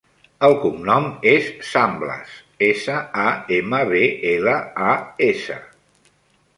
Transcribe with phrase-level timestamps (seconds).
[0.45, 2.33] El cognom és Samblas:
[2.71, 4.59] essa, a, ema, be, ela,
[4.91, 5.01] a,
[5.33, 5.65] essa.